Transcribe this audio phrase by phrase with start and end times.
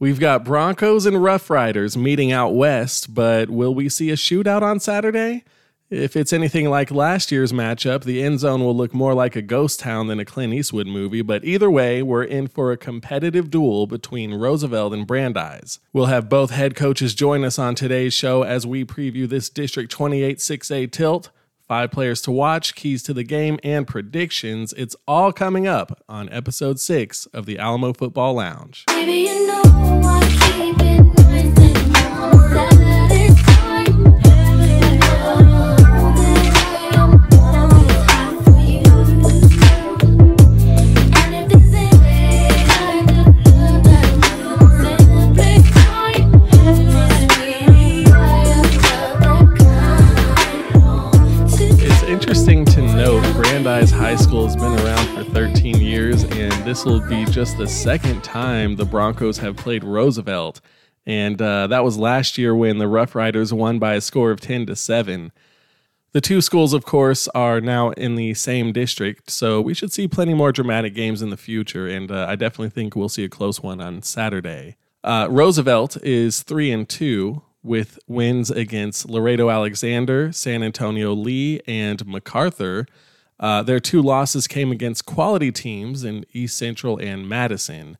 [0.00, 4.62] We've got Broncos and Rough Riders meeting out west, but will we see a shootout
[4.62, 5.42] on Saturday?
[5.90, 9.42] If it's anything like last year's matchup, the end zone will look more like a
[9.42, 13.50] ghost town than a Clint Eastwood movie, but either way, we're in for a competitive
[13.50, 15.80] duel between Roosevelt and Brandeis.
[15.92, 19.90] We'll have both head coaches join us on today's show as we preview this District
[19.90, 21.30] 28 6A tilt.
[21.68, 24.72] Five players to watch, keys to the game, and predictions.
[24.72, 28.84] It's all coming up on episode six of the Alamo Football Lounge.
[28.86, 29.68] Baby, you know
[56.78, 60.60] this will be just the second time the Broncos have played Roosevelt.
[61.04, 64.40] And uh, that was last year when the Rough Riders won by a score of
[64.40, 65.32] 10 to 7.
[66.12, 70.06] The two schools, of course, are now in the same district, so we should see
[70.06, 73.28] plenty more dramatic games in the future, and uh, I definitely think we'll see a
[73.28, 74.76] close one on Saturday.
[75.02, 82.06] Uh, Roosevelt is three and two with wins against Laredo Alexander, San Antonio Lee, and
[82.06, 82.86] MacArthur.
[83.40, 87.96] Uh, their two losses came against quality teams in East Central and Madison.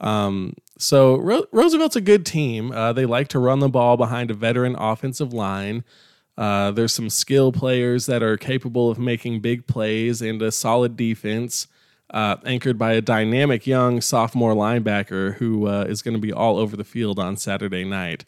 [0.00, 2.72] Um, so Ro- Roosevelt's a good team.
[2.72, 5.84] Uh, they like to run the ball behind a veteran offensive line.
[6.36, 10.96] Uh, there's some skill players that are capable of making big plays and a solid
[10.96, 11.66] defense,
[12.14, 16.56] uh, anchored by a dynamic young sophomore linebacker who uh, is going to be all
[16.56, 18.24] over the field on Saturday night.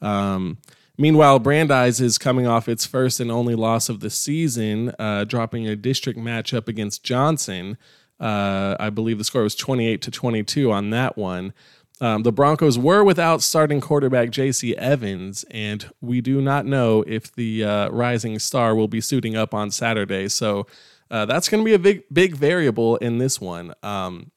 [0.00, 0.58] Um,
[0.98, 5.66] meanwhile, Brandeis is coming off its first and only loss of the season, uh, dropping
[5.66, 7.78] a district matchup against Johnson.
[8.18, 11.52] Uh, I believe the score was 28 to 22 on that one.
[12.00, 14.76] Um, the Broncos were without starting quarterback J.C.
[14.76, 19.54] Evans, and we do not know if the uh, rising star will be suiting up
[19.54, 20.28] on Saturday.
[20.28, 20.66] So
[21.10, 23.72] uh, that's going to be a big, big variable in this one.
[23.82, 24.30] Um,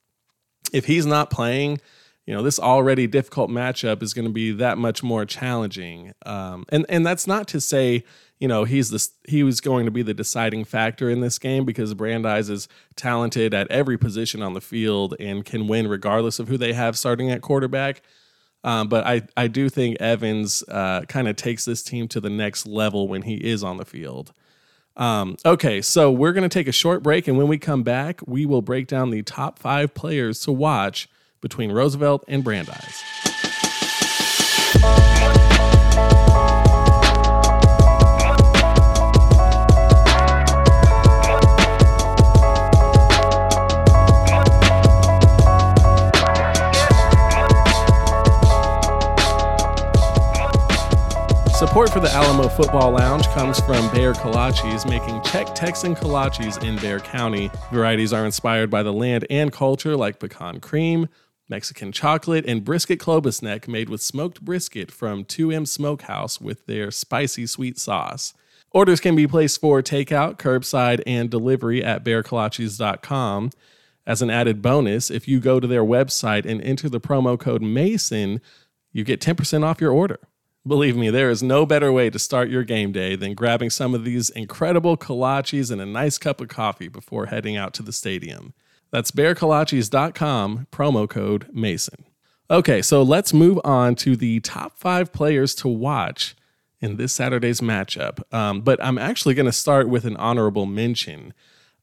[0.71, 1.81] if he's not playing,
[2.29, 6.13] you know, this already difficult matchup is going to be that much more challenging.
[6.27, 8.03] Um, and and that's not to say,
[8.37, 11.65] you know, he's the he was going to be the deciding factor in this game
[11.65, 16.49] because Brandeis is talented at every position on the field and can win regardless of
[16.49, 18.03] who they have starting at quarterback.
[18.63, 22.29] Um, but I I do think Evans uh, kind of takes this team to the
[22.29, 24.33] next level when he is on the field.
[24.95, 28.21] Um, okay, so we're going to take a short break, and when we come back,
[28.27, 31.09] we will break down the top five players to watch
[31.41, 33.03] between Roosevelt and Brandeis.
[51.59, 56.75] Support for the Alamo Football Lounge comes from Bexar Kolaches, making Czech Texan kolaches in
[56.77, 57.51] Bexar County.
[57.71, 61.07] Varieties are inspired by the land and culture, like pecan cream,
[61.49, 67.45] Mexican chocolate, and brisket klobasnek made with smoked brisket from 2M Smokehouse with their spicy
[67.47, 68.33] sweet sauce.
[68.71, 73.49] Orders can be placed for takeout, curbside, and delivery at bexarkolaches.com.
[74.05, 77.61] As an added bonus, if you go to their website and enter the promo code
[77.61, 78.39] MASON,
[78.91, 80.19] you get 10% off your order.
[80.67, 83.95] Believe me, there is no better way to start your game day than grabbing some
[83.95, 87.93] of these incredible kolaches and a nice cup of coffee before heading out to the
[87.93, 88.53] stadium.
[88.91, 92.05] That's bexarkolaches.com, promo code MASON.
[92.51, 96.35] Okay, so let's move on to the top five players to watch
[96.81, 98.21] in this Saturday's matchup.
[98.33, 101.33] Um, but I'm actually going to start with an honorable mention.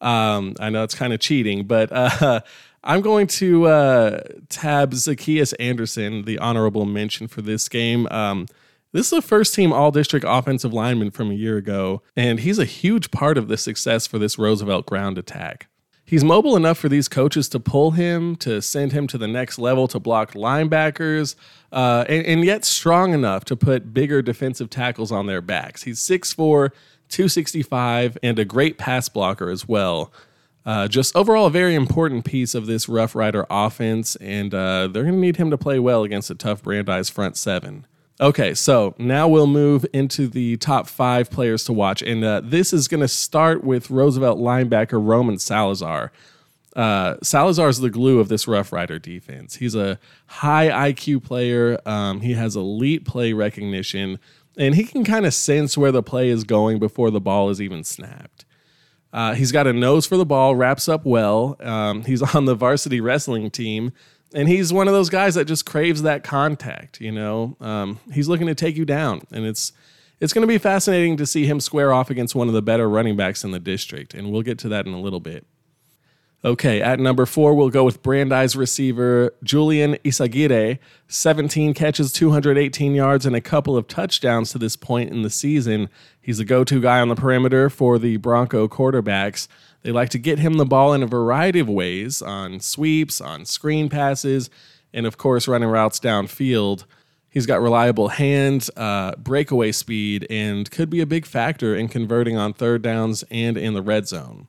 [0.00, 2.41] Um, I know it's kind of cheating, but uh,
[2.84, 8.06] I'm going to uh, tab Zacchaeus Anderson, the honorable mention for this game.
[8.09, 8.47] Um,
[8.93, 12.59] this is a first team all district offensive lineman from a year ago, and he's
[12.59, 15.69] a huge part of the success for this Roosevelt ground attack.
[16.09, 19.59] He's mobile enough for these coaches to pull him, to send him to the next
[19.59, 21.34] level to block linebackers,
[21.72, 25.83] uh, and, and yet strong enough to put bigger defensive tackles on their backs.
[25.83, 26.71] He's 6'4,
[27.09, 30.13] 265, and a great pass blocker as well.
[30.65, 35.03] Uh, just overall, a very important piece of this Rough Rider offense, and uh, they're
[35.03, 37.84] going to need him to play well against a tough Brandeis front seven.
[38.18, 42.72] Okay, so now we'll move into the top five players to watch, and uh, this
[42.72, 46.13] is going to start with Roosevelt linebacker Roman Salazar.
[46.74, 49.57] Uh, Salazar is the glue of this Rough Rider defense.
[49.57, 51.78] He's a high IQ player.
[51.84, 54.19] Um, he has elite play recognition,
[54.57, 57.60] and he can kind of sense where the play is going before the ball is
[57.60, 58.47] even snapped.
[59.12, 61.57] Uh, he's got a nose for the ball, wraps up well.
[61.60, 63.92] Um, he's on the varsity wrestling team,
[64.36, 67.00] And he's one of those guys that just craves that contact.
[67.00, 69.72] You know, um, he's looking to take you down, and it's
[70.21, 72.86] it's going to be fascinating to see him square off against one of the better
[72.86, 75.47] running backs in the district, and we'll get to that in a little bit.
[76.44, 80.78] Okay, at number four, we'll go with Brandeis receiver Julian Isagire.
[81.09, 85.88] 17 catches, 218 yards, and a couple of touchdowns to this point in the season.
[86.21, 89.48] He's a go to guy on the perimeter for the Bronco quarterbacks.
[89.86, 93.44] They like to get him the ball in a variety of ways on sweeps, on
[93.44, 94.50] screen passes,
[94.92, 96.86] and of course, running routes downfield.
[97.28, 102.36] He's got reliable hands, uh, breakaway speed, and could be a big factor in converting
[102.36, 104.48] on third downs and in the red zone.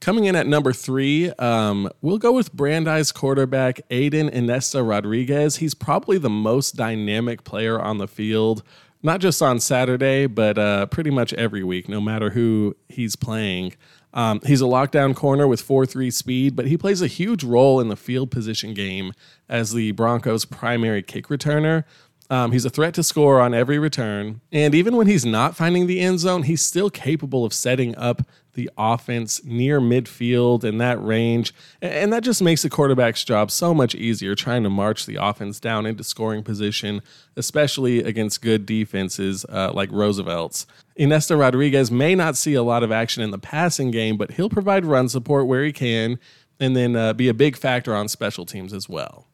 [0.00, 5.56] Coming in at number three, um, we'll go with Brandeis quarterback Aiden Inesta Rodriguez.
[5.56, 8.62] He's probably the most dynamic player on the field,
[9.02, 13.72] not just on Saturday, but uh, pretty much every week, no matter who he's playing.
[14.14, 17.80] Um, he's a lockdown corner with 4 3 speed, but he plays a huge role
[17.80, 19.12] in the field position game
[19.48, 21.84] as the Broncos' primary kick returner.
[22.30, 24.42] Um, he's a threat to score on every return.
[24.52, 28.22] And even when he's not finding the end zone, he's still capable of setting up
[28.52, 31.54] the offense near midfield in that range.
[31.80, 35.60] And that just makes the quarterback's job so much easier trying to march the offense
[35.60, 37.00] down into scoring position,
[37.36, 40.66] especially against good defenses uh, like Roosevelt's.
[40.98, 44.50] Inesta Rodriguez may not see a lot of action in the passing game, but he'll
[44.50, 46.18] provide run support where he can
[46.58, 49.26] and then uh, be a big factor on special teams as well.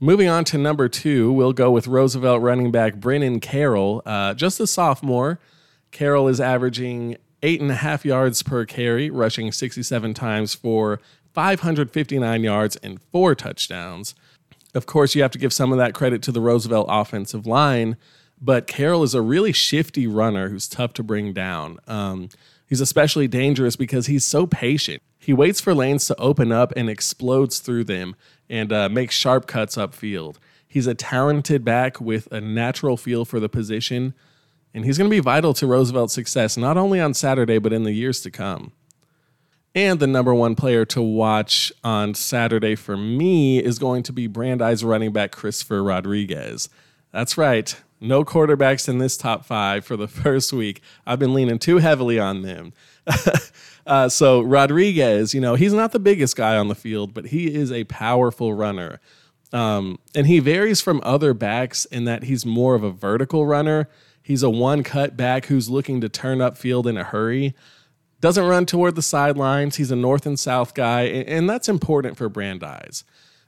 [0.00, 4.02] Moving on to number two, we'll go with Roosevelt running back Brennan Carroll.
[4.04, 5.38] Uh, just a sophomore,
[5.90, 11.00] Carroll is averaging eight and a half yards per carry, rushing 67 times for
[11.32, 14.14] 559 yards and four touchdowns.
[14.74, 17.96] Of course, you have to give some of that credit to the Roosevelt offensive line,
[18.40, 21.78] but Carroll is a really shifty runner who's tough to bring down.
[21.86, 22.28] Um,
[22.66, 25.02] he's especially dangerous because he's so patient.
[25.18, 28.16] He waits for lanes to open up and explodes through them
[28.48, 30.36] and uh, makes sharp cuts upfield.
[30.66, 34.14] He's a talented back with a natural feel for the position,
[34.72, 37.84] and he's going to be vital to Roosevelt's success, not only on Saturday, but in
[37.84, 38.72] the years to come.
[39.74, 44.26] And the number one player to watch on Saturday for me is going to be
[44.26, 46.68] Brandeis running back Christopher Rodriguez.
[47.12, 50.80] That's right, no quarterbacks in this top five for the first week.
[51.06, 52.72] I've been leaning too heavily on them.
[53.86, 57.54] uh, so, Rodriguez, you know, he's not the biggest guy on the field, but he
[57.54, 59.00] is a powerful runner.
[59.52, 63.88] Um, and he varies from other backs in that he's more of a vertical runner.
[64.22, 67.54] He's a one cut back who's looking to turn up field in a hurry.
[68.20, 69.76] Doesn't run toward the sidelines.
[69.76, 73.04] He's a north and south guy, and, that's important for Brandeis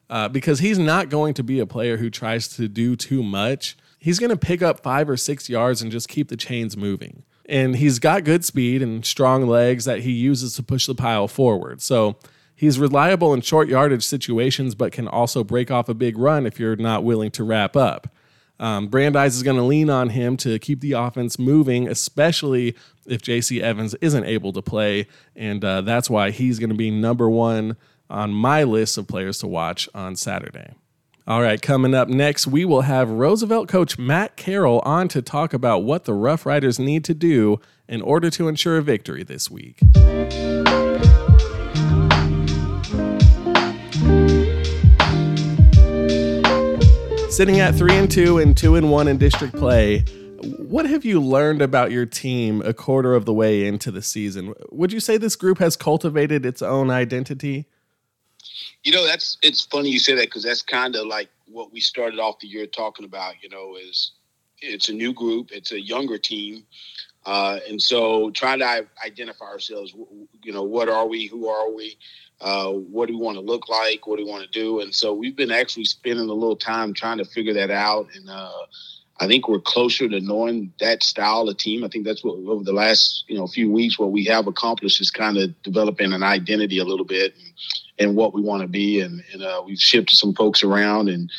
[0.08, 3.76] uh, because he's not going to be a player who tries to do too much.
[4.00, 7.22] He's going to pick up five or six yards and just keep the chains moving.
[7.46, 11.28] And he's got good speed and strong legs that he uses to push the pile
[11.28, 11.82] forward.
[11.82, 12.16] So
[12.56, 16.58] he's reliable in short yardage situations, but can also break off a big run if
[16.58, 18.08] you're not willing to wrap up.
[18.58, 22.76] Um, Brandeis is going to lean on him to keep the offense moving, especially
[23.06, 23.62] if J.C.
[23.62, 25.08] Evans isn't able to play.
[25.36, 27.76] And uh, that's why he's going to be number one
[28.08, 30.74] on my list of players to watch on Saturday.
[31.26, 35.52] All right, coming up next, we will have Roosevelt coach Matt Carroll on to talk
[35.52, 39.50] about what the Rough Riders need to do in order to ensure a victory this
[39.50, 39.78] week.
[47.30, 50.00] Sitting at three and two and two and one in district play,
[50.42, 54.54] what have you learned about your team a quarter of the way into the season?
[54.72, 57.66] Would you say this group has cultivated its own identity?
[58.82, 61.80] You know, that's it's funny you say that because that's kind of like what we
[61.80, 63.34] started off the year talking about.
[63.42, 64.12] You know, is
[64.60, 66.64] it's a new group, it's a younger team,
[67.26, 69.94] uh, and so trying to identify ourselves.
[70.42, 71.26] You know, what are we?
[71.26, 71.98] Who are we?
[72.40, 74.06] Uh, what do we want to look like?
[74.06, 74.80] What do we want to do?
[74.80, 78.08] And so we've been actually spending a little time trying to figure that out.
[78.14, 78.64] And uh,
[79.20, 81.84] I think we're closer to knowing that style of team.
[81.84, 85.02] I think that's what over the last you know few weeks what we have accomplished
[85.02, 87.52] is kind of developing an identity a little bit and,
[88.00, 89.00] and what we want to be.
[89.00, 91.30] And, and uh, we've shifted some folks around and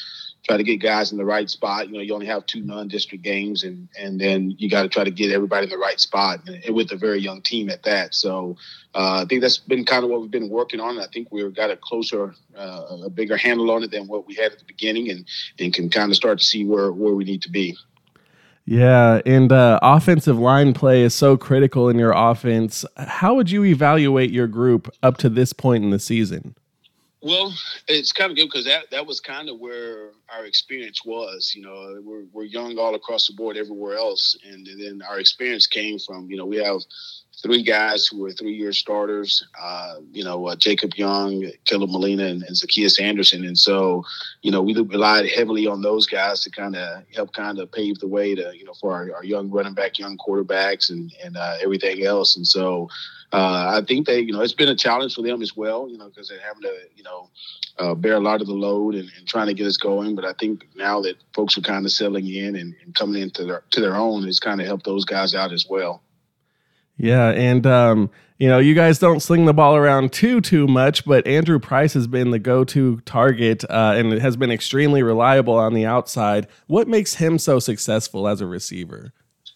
[0.43, 1.87] try to get guys in the right spot.
[1.87, 5.03] You know, you only have two non-district games, and and then you got to try
[5.03, 8.15] to get everybody in the right spot, and, with a very young team at that.
[8.15, 8.57] So
[8.95, 10.99] uh, I think that's been kind of what we've been working on.
[10.99, 14.35] I think we've got a closer, uh, a bigger handle on it than what we
[14.35, 15.25] had at the beginning, and
[15.59, 17.77] and can kind of start to see where where we need to be.
[18.71, 22.85] Yeah, and uh, offensive line play is so critical in your offense.
[22.95, 26.55] How would you evaluate your group up to this point in the season?
[27.19, 27.53] Well,
[27.89, 31.51] it's kind of good because that that was kind of where our experience was.
[31.53, 35.67] You know, we're we're young all across the board everywhere else, and, then our experience
[35.67, 36.31] came from.
[36.31, 36.79] You know, we have
[37.41, 39.45] three guys who were three year starters.
[39.59, 44.03] Uh, you know, uh, Jacob Young, Caleb Molina, and, and Zacchaeus Anderson, and so
[44.41, 47.99] you know we relied heavily on those guys to kind of help kind of pave
[47.99, 51.37] the way to you know for our, our young running back, young quarterbacks, and and
[51.37, 52.89] uh, everything else, and so.
[53.33, 55.97] Uh, I think they, you know, it's been a challenge for them as well, you
[55.97, 57.29] know, because they're having to, you know,
[57.79, 60.15] uh, bear a lot of the load and, and, trying to get us going.
[60.15, 63.45] But I think now that folks are kind of settling in and, and coming into
[63.45, 66.01] their to their own, it's kind of helped those guys out as well.
[66.97, 71.05] Yeah, and um, you know, you guys don't sling the ball around too too much,
[71.05, 75.73] but Andrew Price has been the go-to target uh, and has been extremely reliable on
[75.73, 76.47] the outside.
[76.67, 79.13] What makes him so successful as a receiver?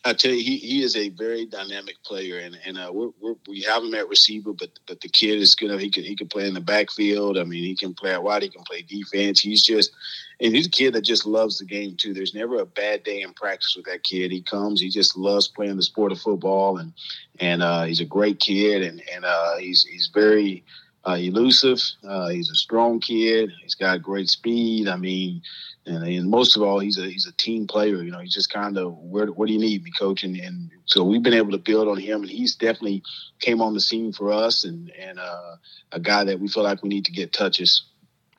[0.08, 3.36] I tell you, he, he is a very dynamic player, and and uh, we're, we're,
[3.48, 5.80] we have him at receiver, but but the kid is good.
[5.82, 7.40] He can he can play in the backfield.
[7.40, 8.44] I mean, he can play out wide.
[8.44, 9.40] He can play defense.
[9.40, 9.92] He's just
[10.40, 12.14] and he's a kid that just loves the game too.
[12.14, 14.32] There's never a bad day in practice with that kid.
[14.32, 16.94] He comes, he just loves playing the sport of football, and
[17.40, 20.64] and uh, he's a great kid, and and uh, he's he's very
[21.08, 21.80] uh, elusive.
[22.04, 23.52] Uh, he's a strong kid.
[23.62, 24.88] He's got great speed.
[24.88, 25.42] I mean,
[25.86, 28.02] and, and most of all, he's a he's a team player.
[28.02, 30.24] You know, he's just kind of where what do you need me, coach?
[30.24, 33.04] And, and so we've been able to build on him, and he's definitely
[33.40, 35.56] came on the scene for us, and and uh,
[35.92, 37.84] a guy that we feel like we need to get touches.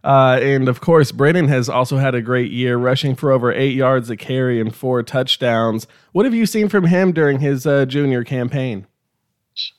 [0.02, 3.74] Uh, and of course, Brennan has also had a great year, rushing for over eight
[3.74, 5.88] yards a carry and four touchdowns.
[6.12, 8.86] What have you seen from him during his uh, junior campaign?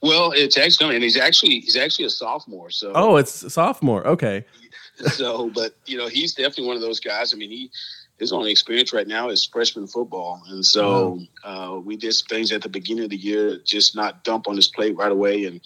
[0.01, 2.69] Well, it's actually, and he's actually he's actually a sophomore.
[2.69, 4.05] So oh, it's sophomore.
[4.07, 4.45] Okay.
[5.11, 7.33] so, but you know, he's definitely one of those guys.
[7.33, 7.71] I mean, he
[8.17, 12.63] his only experience right now is freshman football, and so uh, we did things at
[12.63, 15.45] the beginning of the year, just not dump on his plate right away.
[15.45, 15.61] And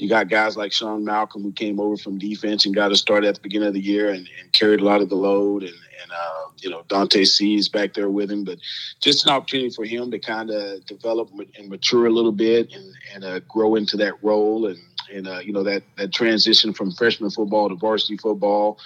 [0.00, 3.28] you got guys like Sean Malcolm who came over from defense and got us started
[3.28, 5.74] at the beginning of the year and, and carried a lot of the load, and,
[6.02, 8.58] and uh, you know Dante C is back there with him, but
[9.00, 12.94] just an opportunity for him to kind of develop and mature a little bit and,
[13.14, 14.78] and uh, grow into that role and
[15.12, 18.78] and uh, you know that that transition from freshman football to varsity football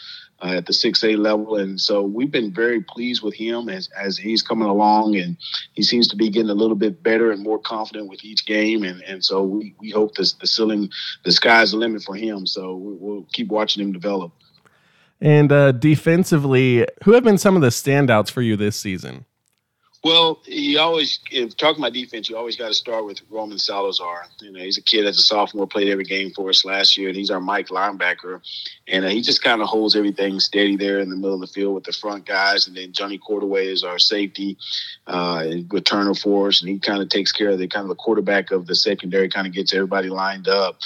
[0.43, 3.89] uh, at the six A level, and so we've been very pleased with him as
[3.97, 5.37] as he's coming along, and
[5.73, 8.83] he seems to be getting a little bit better and more confident with each game,
[8.83, 10.91] and and so we we hope this the ceiling,
[11.25, 12.47] the sky's the limit for him.
[12.47, 14.33] So we'll keep watching him develop.
[15.21, 19.25] And uh, defensively, who have been some of the standouts for you this season?
[20.05, 24.27] Well, you always, if talking about defense, you always got to start with Roman Salazar.
[24.43, 27.09] You know, he's a kid as a sophomore, played every game for us last year,
[27.09, 28.43] and he's our Mike linebacker.
[28.87, 31.47] And uh, he just kind of holds everything steady there in the middle of the
[31.47, 32.67] field with the front guys.
[32.67, 34.59] And then Johnny Cordaway is our safety
[35.07, 37.95] uh, returner for us, and he kind of takes care of the kind of the
[37.95, 40.81] quarterback of the secondary, kind of gets everybody lined up.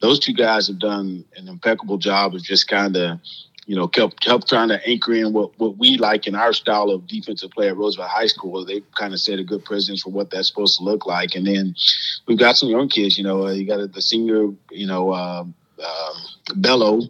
[0.00, 3.20] Those two guys have done an impeccable job of just kind of
[3.66, 6.90] you know, kept help trying to anchor in what, what we like in our style
[6.90, 8.64] of defensive play at Roosevelt High School.
[8.64, 11.34] They kind of set a good precedence for what that's supposed to look like.
[11.34, 11.74] And then
[12.26, 13.16] we've got some young kids.
[13.16, 15.44] You know, uh, you got the senior, you know, uh,
[15.82, 16.14] uh,
[16.56, 17.00] Bello,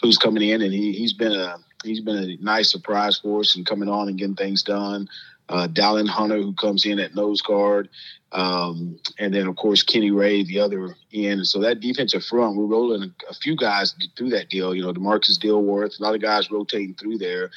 [0.00, 3.56] who's coming in, and he he's been a he's been a nice surprise for us
[3.56, 5.08] and coming on and getting things done.
[5.48, 7.90] Uh, Dallin Hunter, who comes in at nose guard,
[8.34, 11.46] um, and then, of course, Kenny Ray, the other end.
[11.46, 14.74] So that defensive front, we're rolling a, few guys through that deal.
[14.74, 17.50] You know, Demarcus Dilworth, a lot of guys rotating through there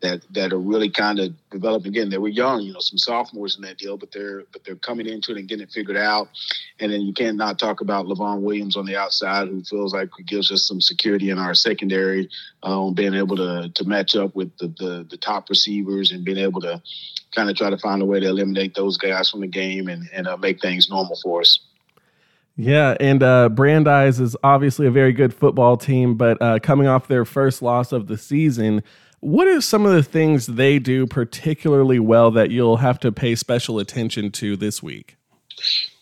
[0.00, 1.88] that that are really kind of developing.
[1.88, 4.76] Again, they were young, you know, some sophomores in that deal, but they're but they're
[4.76, 6.28] coming into it and getting it figured out.
[6.80, 10.08] And then you can't not talk about Levon Williams on the outside, who feels like
[10.26, 12.30] gives us some security in our secondary,
[12.62, 16.38] um, being able to to match up with the, the the top receivers and being
[16.38, 16.80] able to
[17.34, 20.08] kind of try to find a way to eliminate those guys from the game and,
[20.12, 21.58] and uh, make things normal for us.
[22.56, 27.08] Yeah, and uh, Brandeis is obviously a very good football team, but uh, coming off
[27.08, 28.82] their first loss of the season,
[29.20, 33.34] what are some of the things they do particularly well that you'll have to pay
[33.36, 35.16] special attention to this week?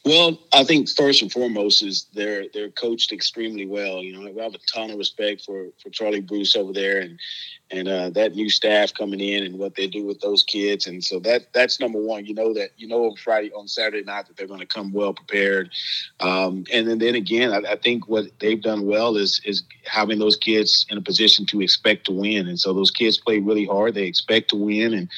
[0.04, 4.02] Well, I think first and foremost is they're they're coached extremely well.
[4.02, 7.18] You know, I have a ton of respect for for Charlie Bruce over there, and
[7.72, 10.86] and uh, that new staff coming in and what they do with those kids.
[10.86, 12.26] And so that that's number one.
[12.26, 14.92] You know that you know on Friday on Saturday night that they're going to come
[14.92, 15.70] well prepared.
[16.18, 20.18] Um, and then then again, I, I, think what they've done well is is having
[20.18, 22.48] those kids in a position to expect to win.
[22.48, 23.94] And so those kids play really hard.
[23.94, 25.08] They expect to win, and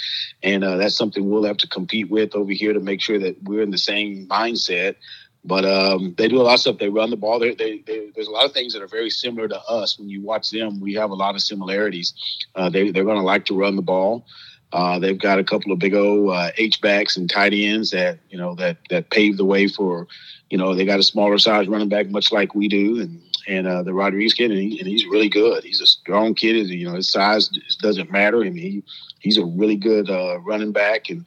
[0.43, 3.43] and uh, that's something we'll have to compete with over here to make sure that
[3.45, 4.97] we're in the same mindset.
[5.45, 6.79] But um, they do a lot of stuff.
[6.79, 7.41] They run the ball.
[7.41, 9.99] They, they, they, there's a lot of things that are very similar to us.
[9.99, 12.15] When you watch them, we have a lot of similarities.
[12.55, 14.25] Uh, they, they're going to like to run the ball.
[14.73, 18.21] Uh, they've got a couple of big old uh, H backs and tight ends that
[18.31, 20.07] you know that that pave the way for,
[20.49, 23.67] you know, they got a smaller size running back, much like we do, and and
[23.67, 25.65] uh, the Rodriguez kid, and, he, and he's really good.
[25.65, 26.69] He's a strong kid.
[26.69, 28.41] You know, his size doesn't matter.
[28.41, 28.83] I mean, he
[29.19, 31.27] he's a really good uh, running back, and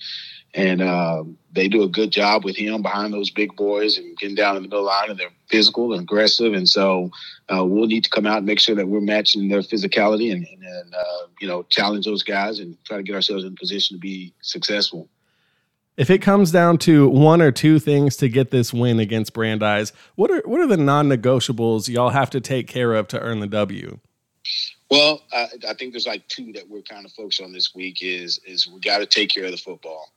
[0.55, 4.35] and uh, they do a good job with him behind those big boys and getting
[4.35, 7.11] down in the middle line, and they're physical and aggressive, and so
[7.53, 10.47] uh, we'll need to come out and make sure that we're matching their physicality and,
[10.47, 13.55] and, and uh, you know challenge those guys and try to get ourselves in a
[13.55, 15.09] position to be successful.
[15.97, 19.91] If it comes down to one or two things to get this win against Brandeis,
[20.15, 23.47] what are what are the non-negotiables y'all have to take care of to earn the
[23.47, 23.99] W?
[24.89, 28.01] Well, I, I think there's like two that we're kind of focused on this week.
[28.01, 30.09] Is is we got to take care of the football.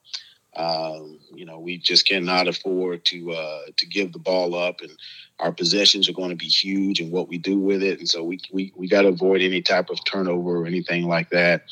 [0.59, 4.91] Um, you know, we just cannot afford to uh, to give the ball up, and
[5.39, 8.01] our possessions are going to be huge and what we do with it.
[8.01, 11.31] And so we we, we got to avoid any type of turnover or anything like
[11.31, 11.63] that.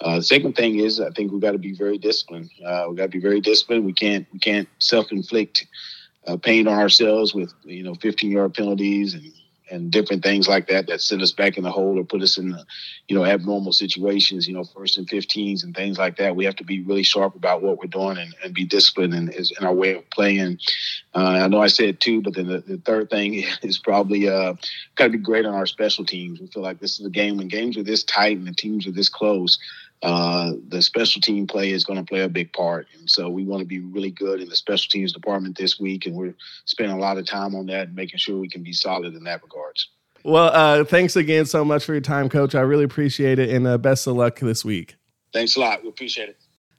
[0.00, 2.50] Uh, the second thing is, I think we got to be very disciplined.
[2.64, 3.84] Uh, we got to be very disciplined.
[3.84, 5.66] We can't we can't self inflict
[6.26, 9.30] uh, pain on ourselves with you know 15 yard penalties and
[9.70, 12.38] and different things like that that send us back in the hole or put us
[12.38, 12.64] in, the,
[13.08, 16.36] you know, abnormal situations, you know, first and 15s and things like that.
[16.36, 19.30] We have to be really sharp about what we're doing and, and be disciplined in,
[19.30, 20.58] in our way of playing.
[21.14, 24.54] Uh, I know I said two, but then the, the third thing is probably uh,
[24.96, 26.40] got to be great on our special teams.
[26.40, 28.86] We feel like this is a game when games are this tight and the teams
[28.86, 29.58] are this close
[30.02, 32.86] uh, the special team play is going to play a big part.
[32.98, 36.06] And so we want to be really good in the special teams department this week.
[36.06, 38.72] And we're spending a lot of time on that and making sure we can be
[38.72, 39.88] solid in that regards.
[40.22, 42.54] Well, uh, thanks again so much for your time, Coach.
[42.54, 43.50] I really appreciate it.
[43.50, 44.96] And uh, best of luck this week.
[45.32, 45.82] Thanks a lot.
[45.82, 46.38] We appreciate it.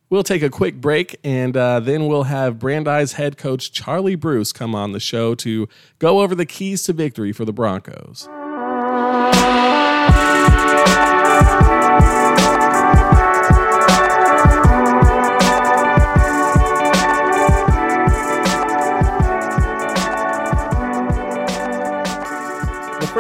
[0.09, 4.51] We'll take a quick break and uh, then we'll have Brandeis head coach Charlie Bruce
[4.51, 8.27] come on the show to go over the keys to victory for the Broncos.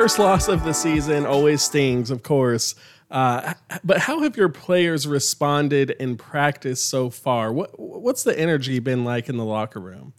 [0.01, 2.73] First loss of the season always stings, of course.
[3.11, 3.53] Uh,
[3.83, 7.53] but how have your players responded in practice so far?
[7.53, 10.13] What what's the energy been like in the locker room?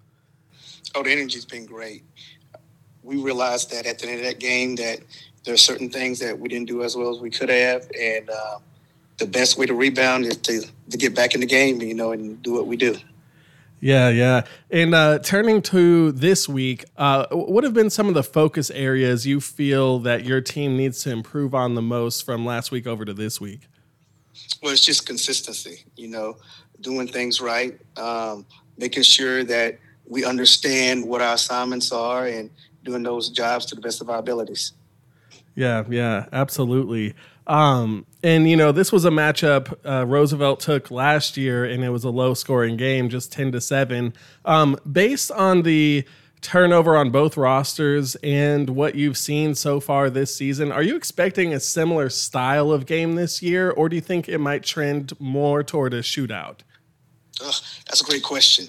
[0.95, 2.05] Oh, the energy's been great.
[3.03, 5.01] We realized that at the end of that game that
[5.43, 8.31] there are certain things that we didn't do as well as we could have, and
[8.31, 8.59] uh,
[9.19, 12.12] the best way to rebound is to, to get back in the game, you know,
[12.12, 12.95] and do what we do.
[13.83, 14.43] Yeah, yeah.
[14.71, 19.26] And uh, turning to this week, uh, what have been some of the focus areas
[19.26, 23.04] you feel that your team needs to improve on the most from last week over
[23.04, 23.63] to this week?
[24.63, 26.37] Well, it's just consistency, you know,
[26.80, 28.47] doing things right, um,
[28.78, 32.50] making sure that we understand what our assignments are and
[32.85, 34.75] doing those jobs to the best of our abilities.
[35.56, 37.15] Yeah, yeah, absolutely.
[37.47, 41.91] Um, and you know, this was a matchup uh, Roosevelt took last year, and it
[41.91, 44.15] was a low-scoring game, just ten to seven.
[44.45, 46.05] Um, based on the
[46.41, 51.52] turnover on both rosters and what you've seen so far this season, are you expecting
[51.52, 55.63] a similar style of game this year, or do you think it might trend more
[55.63, 56.61] toward a shootout?
[57.45, 57.55] Ugh,
[57.87, 58.67] that's a great question.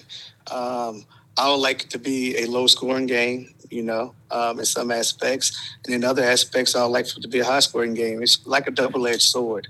[0.50, 1.04] Um,
[1.36, 5.76] I would like it to be a low-scoring game, you know, um, in some aspects,
[5.84, 8.22] and in other aspects, I like for it to be a high-scoring game.
[8.22, 9.68] It's like a double-edged sword.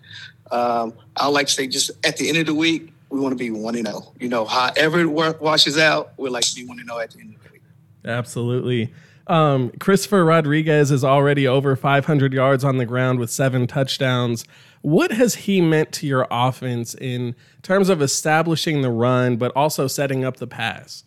[0.51, 3.37] Um, I like to say, just at the end of the week, we want to
[3.37, 4.13] be one and zero.
[4.21, 7.13] You know, however it wa- washes out, we like to be one and zero at
[7.13, 7.63] the end of the week.
[8.05, 8.93] Absolutely.
[9.27, 14.45] Um, Christopher Rodriguez is already over 500 yards on the ground with seven touchdowns.
[14.83, 19.87] What has he meant to your offense in terms of establishing the run, but also
[19.87, 21.05] setting up the pass?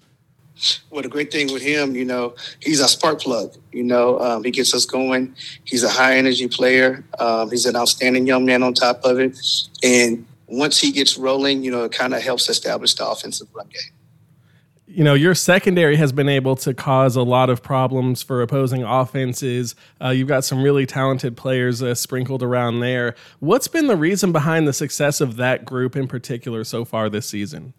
[0.89, 3.55] Well, the great thing with him, you know, he's a spark plug.
[3.71, 5.35] You know, um, he gets us going.
[5.63, 7.03] He's a high energy player.
[7.19, 9.37] Um, he's an outstanding young man on top of it.
[9.83, 13.67] And once he gets rolling, you know, it kind of helps establish the offensive run
[13.67, 13.91] game.
[14.89, 18.83] You know, your secondary has been able to cause a lot of problems for opposing
[18.83, 19.75] offenses.
[20.01, 23.13] Uh, you've got some really talented players uh, sprinkled around there.
[23.39, 27.27] What's been the reason behind the success of that group in particular so far this
[27.27, 27.73] season?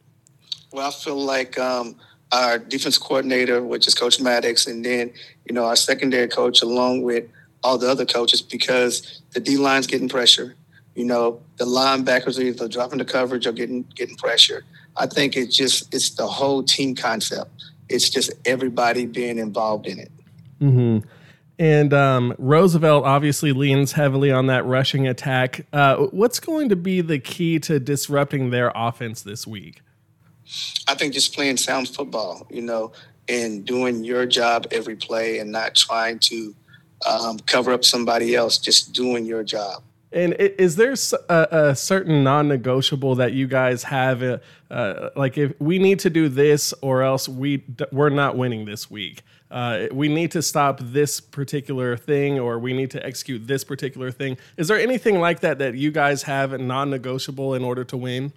[0.70, 1.96] Well, I feel like um,
[2.32, 5.12] our defense coordinator, which is Coach Maddox, and then
[5.46, 7.24] you know our secondary coach, along with
[7.62, 10.54] all the other coaches, because the D line's getting pressure.
[10.94, 14.64] You know, the linebackers are either dropping the coverage or getting getting pressure.
[14.96, 17.50] I think it's just it's the whole team concept.
[17.88, 20.12] It's just everybody being involved in it.
[20.60, 21.08] Mm-hmm.
[21.58, 25.66] And um, Roosevelt obviously leans heavily on that rushing attack.
[25.72, 29.82] Uh, what's going to be the key to disrupting their offense this week?
[30.86, 32.92] I think just playing sound football, you know,
[33.28, 36.54] and doing your job every play and not trying to
[37.06, 39.82] um, cover up somebody else, just doing your job.
[40.10, 40.94] And is there
[41.28, 44.22] a certain non-negotiable that you guys have?
[44.22, 44.38] Uh,
[44.70, 48.90] uh, like, if we need to do this, or else we we're not winning this
[48.90, 49.22] week.
[49.50, 54.10] Uh, we need to stop this particular thing, or we need to execute this particular
[54.10, 54.36] thing.
[54.56, 58.32] Is there anything like that that you guys have a non-negotiable in order to win?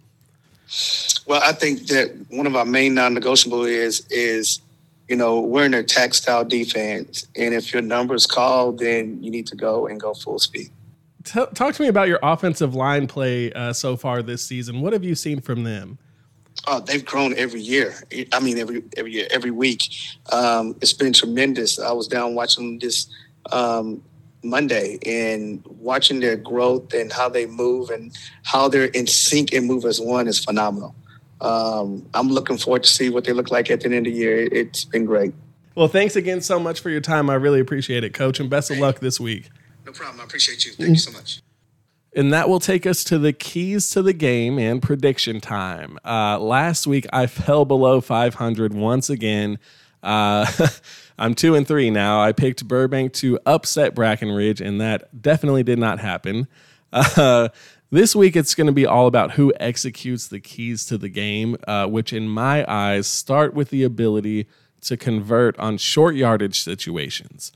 [1.32, 4.60] Well, I think that one of our main non-negotiable is is
[5.08, 9.48] you know we're an attack style defense, and if your numbers called, then you need
[9.48, 10.72] to go and go full speed.
[11.24, 14.82] T- talk to me about your offensive line play uh, so far this season.
[14.82, 15.98] What have you seen from them?
[16.68, 17.96] Oh, they've grown every year.
[18.34, 19.84] I mean, every every year, every week.
[20.34, 21.80] Um, it's been tremendous.
[21.80, 23.08] I was down watching this
[23.54, 24.04] um,
[24.44, 28.12] Monday and watching their growth and how they move and
[28.44, 30.94] how they're in sync and move as one is phenomenal.
[31.42, 34.20] Um, I'm looking forward to see what they look like at the end of the
[34.20, 34.44] year.
[34.44, 35.34] It- It's been great.
[35.76, 37.30] Well, thanks again so much for your time.
[37.30, 39.50] I really appreciate it, Coach, and best of luck this week.
[39.86, 40.20] No problem.
[40.20, 40.74] I appreciate you.
[40.74, 41.42] Thank you so much.
[42.14, 45.98] And that will take us to the keys to the game and prediction time.
[46.04, 49.60] Uh, last week, I fell below 500 once again.
[50.04, 50.46] Uh,
[51.18, 52.20] I'm two and three now.
[52.22, 56.48] I picked Burbank to upset Brackenridge, and that definitely did not happen.
[56.94, 57.48] Uh,
[57.92, 61.58] this week, it's going to be all about who executes the keys to the game,
[61.68, 64.48] uh, which, in my eyes, start with the ability
[64.82, 67.52] to convert on short yardage situations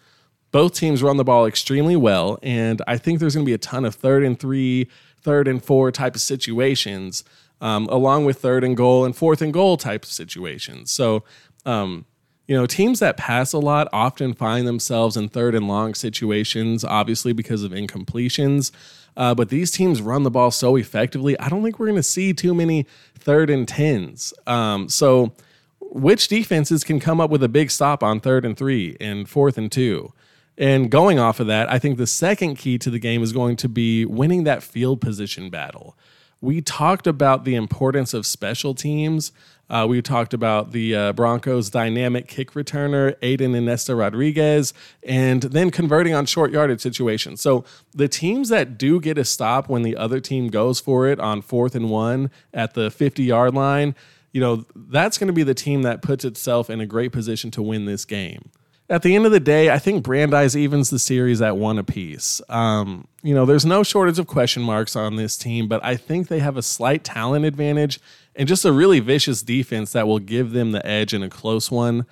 [0.55, 3.57] both teams run the ball extremely well, and I think there's going to be a
[3.57, 4.87] ton of third and three,
[5.21, 7.25] third and four type of situations,
[7.59, 10.91] um, along with third and goal and fourth and goal type of situations.
[10.91, 11.25] So,
[11.65, 12.05] um,
[12.47, 16.85] you know, teams that pass a lot often find themselves in third and long situations,
[16.85, 18.71] obviously because of incompletions.
[19.17, 22.03] Uh, but these teams run the ball so effectively, I don't think we're going to
[22.03, 22.85] see too many
[23.17, 24.33] third and tens.
[24.45, 25.33] Um, so,
[25.79, 29.57] which defenses can come up with a big stop on third and three and fourth
[29.57, 30.11] and two?
[30.57, 33.55] And going off of that, I think the second key to the game is going
[33.57, 35.97] to be winning that field position battle.
[36.41, 39.31] We talked about the importance of special teams.
[39.69, 45.71] Uh, we talked about the uh, Broncos' dynamic kick returner, Aiden Inesta Rodriguez, and then
[45.71, 47.41] converting on short yardage situations.
[47.41, 51.19] So the teams that do get a stop when the other team goes for it
[51.19, 53.95] on fourth and one at the 50 yard line,
[54.31, 57.49] you know, that's going to be the team that puts itself in a great position
[57.51, 58.51] to win this game
[58.89, 62.41] at the end of the day, I think Brandeis evens the series at one apiece.
[62.49, 66.27] Um, you know, there's no shortage of question marks on this team, but I think
[66.27, 67.99] they have a slight talent advantage
[68.35, 71.71] and just a really vicious defense that will give them the edge in a close
[71.71, 72.05] one.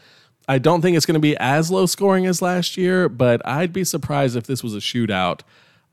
[0.48, 3.72] I don't think it's going to be as low scoring as last year, but I'd
[3.72, 5.42] be surprised if this was a shootout.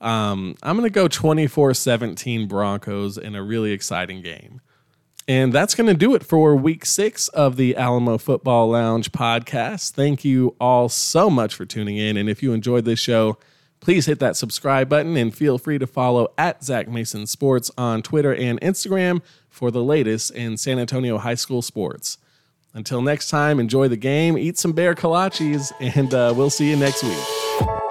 [0.00, 4.62] Um, I'm going to go 24 17 Broncos in a really exciting game.
[5.30, 9.92] And that's going to do it for week six of the Alamo Football Lounge podcast.
[9.92, 12.16] Thank you all so much for tuning in.
[12.16, 13.38] And if you enjoyed this show,
[13.78, 18.02] please hit that subscribe button and feel free to follow at Zach Mason Sports on
[18.02, 22.18] Twitter and Instagram for the latest in San Antonio high school sports.
[22.74, 26.76] Until next time, enjoy the game, eat some Bexar kolaches, and uh, we'll see you
[26.76, 27.89] next week.